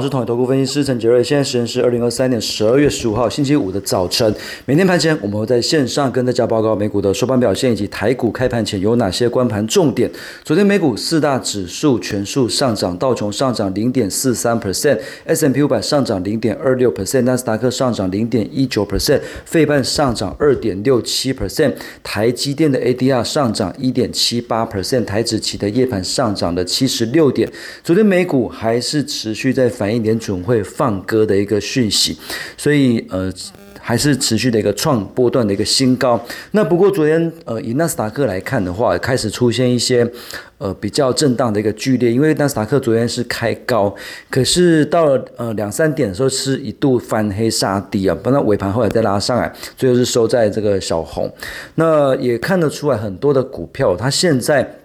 [0.00, 1.22] 我是统一投顾分析师陈杰瑞。
[1.22, 4.34] 现在时间是二零二三年十二月十五号星期五的早晨。
[4.64, 10.10] 每天盘前，我们会在线上跟大家报告美股的收盘表现以及台股开盘前有哪些关盘重点。
[10.42, 27.46] 昨天美股四大指数全数上涨，道琼上涨零点四三 percent，S M P 五百上涨零点二六 percent，纳斯达克上涨零点一九 percent，费半上涨二点六七 percent，台积电的 A D R 上涨一点七八 percent，台指期的夜盘上涨了七十六点。
[27.84, 32.16] 昨天美股还是持续在反映联准会放歌的一个讯息，
[32.56, 33.32] 所以呃
[33.82, 36.22] 还是持续的一个创波段的一个新高。
[36.52, 40.08] 那不过昨天呃以纳斯达克来看的话，开始出现一些
[40.58, 43.92] 呃比较震荡的一个剧烈，因为纳斯达克昨天是开高，
[44.28, 51.32] 可是到了呃两三点的时候是一度翻黑杀低啊，不然尾盘后来再拉上来，最后是收在这个小红。
[51.76, 54.76] 那也看得出来很多的股票它现在。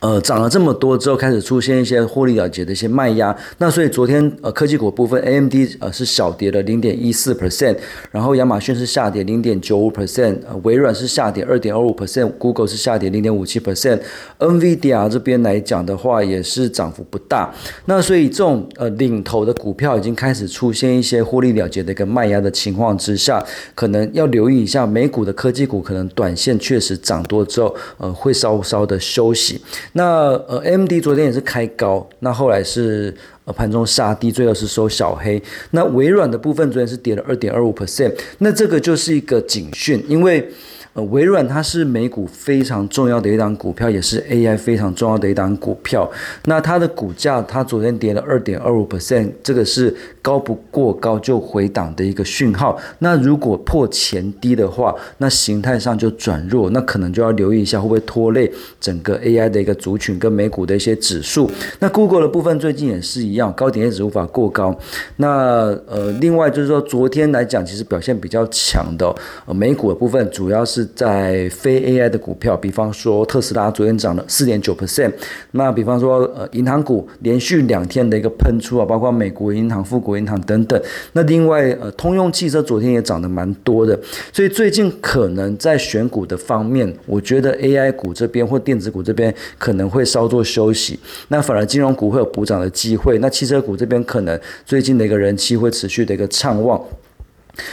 [0.00, 3.36] 呃，涨了这么多之后，开始出现一些获利了结的一些卖压。
[3.58, 7.76] 那所以昨天呃科技股部分，AMD 呃是小跌了零点一四 percent，
[8.10, 17.54] 然后亚马逊是下跌零点九五 percent，微软是下跌二点二五 percent，Google 是下跌零点五七 percent，NVIDIA 这边来讲的话也是涨幅不大。
[17.84, 29.60] 那所以这种呃领头的股票已经开始出现一些获利了结的一个卖压的情况之下，可能要留意一下美股的科技股，可能短线确实涨多之后，呃会稍稍的休息。
[29.92, 30.04] 那
[30.48, 35.42] 呃，M D 昨天也是开高，那后来是呃盘中杀低，最后是收小黑。
[35.70, 40.50] 那微软的部分昨天是跌了二点二五 percent，那这个就是一个警讯，因为。
[40.92, 46.10] 呃，微软它是美股非常重要的一档股票，也是 AI 非常重要的一档股票。
[46.46, 52.76] 那它的股价，它昨天跌了二点二五 percent，这个是高不过高就回档的一个讯号。
[52.98, 61.48] 那如果破前低的话，那形态上就转弱，那可能就要留意一下会不会拖累整个 AI 的一个族群跟美股的一些指数。
[61.78, 64.76] 那 Google 的部分最近也是一样，高点一直无法过高。
[65.18, 69.14] 那呃，另外就是说，昨天来讲，其实表现比较强的
[69.46, 70.79] 呃美股的部分，主要是。
[70.80, 75.12] 是在非 AI 的股票，比方说特斯拉昨天涨了四点九 percent，
[75.50, 80.80] 那比方说呃银行股连续两天的一个喷出啊，包括美国银行、富国银行等等。
[81.12, 83.98] 那另外呃通用汽车昨天也涨得蛮多的，
[84.32, 90.98] 所以最近可能在选股的方面，我觉得 AI 股这边或电子股这边可能会稍作休息，
[91.28, 93.18] 那反而金融股会有补涨的机会。
[93.18, 96.82] 那汽车股这边可能最近的一个人气会持续的一个畅旺。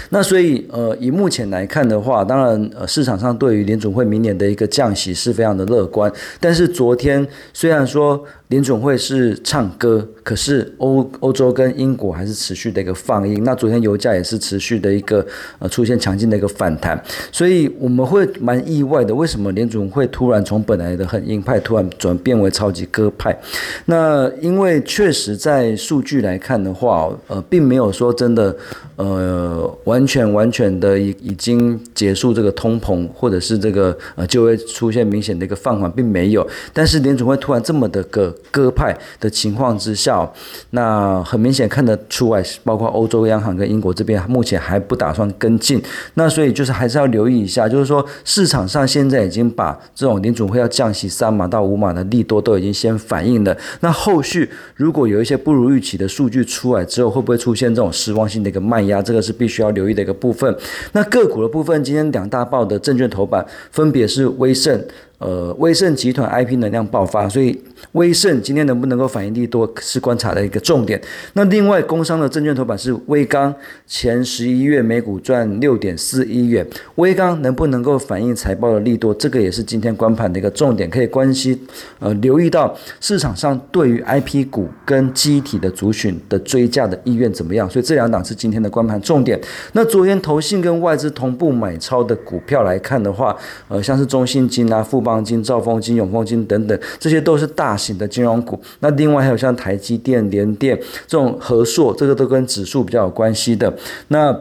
[0.09, 6.11] 那所以，呃，以目前来看的话，当然，呃，市场上对于联总会明年的一个降息是非常的乐观。
[6.39, 13.43] 但是昨天虽然说联总会是唱歌，可是欧欧洲跟英国还是持续的一个放映。
[13.43, 15.25] 那昨天油价也是持续的一个
[15.59, 23.37] 呃出现强劲的一个反弹，所以我们会蛮意外的，为什么联总会突然从本来的很鹰派突然转变为超级鸽派？
[23.85, 28.55] 那因为确实在数据来看的话，呃，并没有说真的，
[28.95, 29.77] 呃。
[29.83, 36.45] 完全完全的已已经结束这个通膨，或者是这个呃就会出现明显的一个放缓，并没有。
[36.73, 40.25] 但是联总会突然这么的个鸽派的情况之下，
[40.69, 45.83] 那很明显看得出来，包括欧洲央行跟英国这边目前还不打算跟进。
[46.13, 53.57] 那所以就是还是要留意一下，就是说市场上现在已经把这种联总会要降息三码到五码的利多都已经先反映了。
[53.81, 59.01] 那后续如果有一些不如预期的数据出来之后，会不会出现这种失望性的一个卖压？
[59.01, 59.57] 这个是必须。
[59.57, 60.55] 要留意的一个部分，
[60.91, 64.79] 那个股的部分，今天两大报的证券头版分别是威盛。
[65.19, 67.59] 呃，威盛集团 IP 能量爆发，所以
[67.93, 71.01] 威盛今天能不能够反应力多是观察的一个重点。
[71.33, 73.51] 那另外，工商的证券头版是威刚，
[73.87, 76.63] 前十一月每股赚六点四一元，
[76.97, 81.59] 威刚能不能够反映财报的利多，这个也是今天观盘的一个重点，可以关心
[81.97, 87.67] 呃留意到市场上对于 IP 股跟机体的族群的追价的意愿怎么样。
[87.67, 89.41] 所以这两档是今天的观盘重点。
[89.73, 93.35] 那昨天投信跟外资同步买超的股票来看的话，
[93.67, 95.06] 呃，像是中信金啊、富。
[95.07, 98.59] 邦金、兆丰金、永丰金等等，这些都是大型的金融股。
[98.81, 100.77] 那另外还有像台积电、联电
[101.07, 103.73] 这种合硕，这个都跟指数比较有关系的。
[104.09, 104.37] 那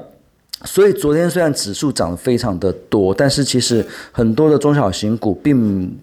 [0.65, 5.57] 所以昨天虽然指数涨得非常的多，但是其实很多的中小型股并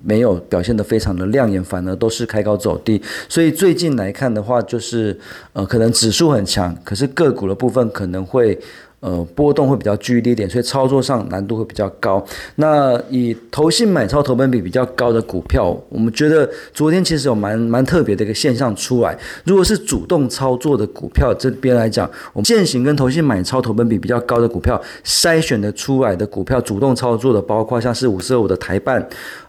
[0.03, 3.01] 没有表现得非常的亮眼，反而都是开高走低。
[3.27, 5.19] 所以最近来看的话，就是
[5.53, 8.57] 呃，可能指数很强，可是个股的部分可能会。
[9.03, 12.25] 呃，波动会比较剧烈一点，所以操作上难度会比较高。
[12.55, 19.17] 那以投信买超投本比比较高的股票，我们觉得昨天其实有蛮蛮特别的一个现象出来。
[19.44, 29.05] 如果是主动操作的股票这边来讲，我们现行跟投信买超投本比比较高的股票筛选的出来的股票，主动操作的包括像是五十二五的台办。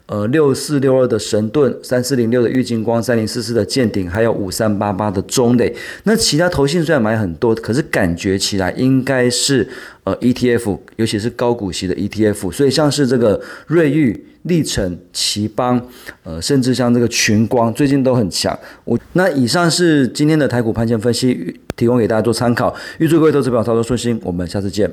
[0.06, 5.75] 呃六四六二的神盾、三四零六的玉金光、三零四四的剑鼎，还有五三八八的中磊。
[6.05, 9.69] 那其他投信虽然买很多，可是感觉起来应该是
[10.05, 12.53] 呃 ETF，尤其是高股息的 ETF。
[12.53, 14.25] 所以像是这个瑞昱。
[14.45, 15.81] 历程、奇邦，
[16.23, 18.55] 呃，甚至像这个群光，最近都很强。
[18.85, 22.77] 我那以上是今天的台股盘前分析，提供给大家做参考。
[22.99, 24.93] 预祝各位投资朋友操作顺心，我们下次见。